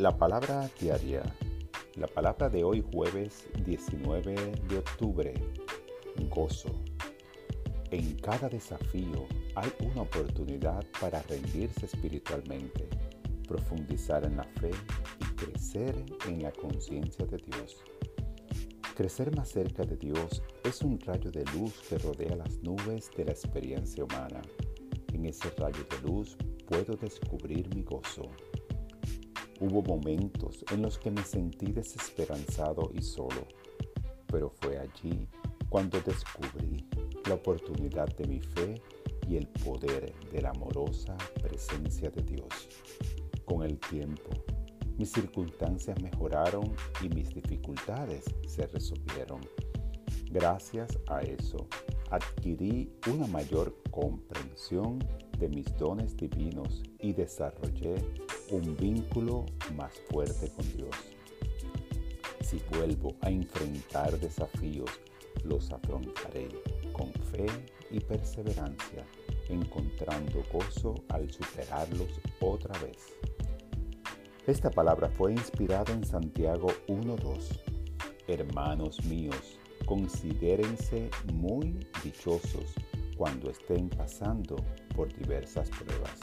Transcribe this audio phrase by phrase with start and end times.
[0.00, 1.22] La palabra diaria.
[1.96, 4.34] La palabra de hoy jueves 19
[4.66, 5.34] de octubre.
[6.30, 6.70] Gozo.
[7.90, 12.88] En cada desafío hay una oportunidad para rendirse espiritualmente,
[13.46, 14.70] profundizar en la fe
[15.20, 15.94] y crecer
[16.26, 17.84] en la conciencia de Dios.
[18.96, 23.26] Crecer más cerca de Dios es un rayo de luz que rodea las nubes de
[23.26, 24.40] la experiencia humana.
[25.12, 28.30] En ese rayo de luz puedo descubrir mi gozo
[29.60, 33.46] Hubo momentos en los que me sentí desesperanzado y solo,
[34.26, 35.28] pero fue allí
[35.68, 36.88] cuando descubrí
[37.28, 38.80] la oportunidad de mi fe
[39.28, 42.48] y el poder de la amorosa presencia de Dios.
[43.44, 44.30] Con el tiempo,
[44.96, 49.40] mis circunstancias mejoraron y mis dificultades se resolvieron.
[50.30, 51.68] Gracias a eso,
[52.10, 54.98] adquirí una mayor comprensión
[55.38, 57.96] de mis dones divinos y desarrollé
[58.50, 60.94] un vínculo más fuerte con Dios.
[62.40, 64.90] Si vuelvo a enfrentar desafíos,
[65.44, 66.48] los afrontaré
[66.92, 67.46] con fe
[67.90, 69.06] y perseverancia,
[69.48, 72.08] encontrando gozo al superarlos
[72.40, 73.14] otra vez.
[74.46, 77.60] Esta palabra fue inspirada en Santiago 1.2.
[78.26, 82.74] Hermanos míos, considérense muy dichosos
[83.16, 84.56] cuando estén pasando
[84.96, 86.18] por diversas pruebas